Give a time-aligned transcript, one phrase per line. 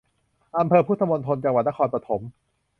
[0.57, 2.21] อำเภอพุทธมณฑล จังหวัดนครปฐม